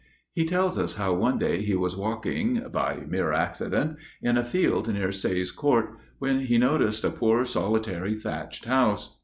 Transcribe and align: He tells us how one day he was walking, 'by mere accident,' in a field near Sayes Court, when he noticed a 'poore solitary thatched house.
He 0.33 0.45
tells 0.45 0.79
us 0.79 0.95
how 0.95 1.13
one 1.13 1.37
day 1.37 1.61
he 1.61 1.75
was 1.75 1.95
walking, 1.95 2.55
'by 2.71 3.01
mere 3.07 3.31
accident,' 3.33 3.97
in 4.19 4.35
a 4.35 4.43
field 4.43 4.91
near 4.91 5.11
Sayes 5.11 5.51
Court, 5.51 5.91
when 6.17 6.39
he 6.39 6.57
noticed 6.57 7.03
a 7.03 7.11
'poore 7.11 7.45
solitary 7.45 8.15
thatched 8.15 8.65
house. 8.65 9.15